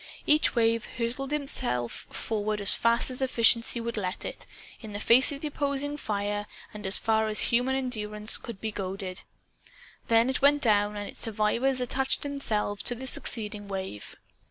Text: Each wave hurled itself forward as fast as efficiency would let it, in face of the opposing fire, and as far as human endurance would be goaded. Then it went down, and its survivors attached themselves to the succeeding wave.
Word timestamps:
Each 0.25 0.55
wave 0.55 0.87
hurled 0.97 1.31
itself 1.31 2.07
forward 2.09 2.59
as 2.59 2.73
fast 2.75 3.11
as 3.11 3.21
efficiency 3.21 3.79
would 3.79 3.97
let 3.97 4.25
it, 4.25 4.47
in 4.81 4.97
face 4.99 5.31
of 5.31 5.41
the 5.41 5.49
opposing 5.49 5.95
fire, 5.95 6.47
and 6.73 6.87
as 6.87 6.97
far 6.97 7.27
as 7.27 7.39
human 7.53 7.75
endurance 7.75 8.41
would 8.41 8.59
be 8.59 8.71
goaded. 8.71 9.21
Then 10.07 10.27
it 10.27 10.41
went 10.41 10.63
down, 10.63 10.97
and 10.97 11.07
its 11.07 11.19
survivors 11.19 11.79
attached 11.79 12.23
themselves 12.23 12.81
to 12.81 12.95
the 12.95 13.05
succeeding 13.05 13.67
wave. 13.67 14.15